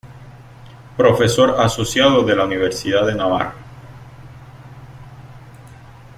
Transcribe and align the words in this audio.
Profesor 0.97 1.57
Asociado 1.59 2.23
de 2.23 2.35
la 2.35 2.45
Universidad 2.45 3.05
de 3.05 3.13
Navarra. 3.13 3.53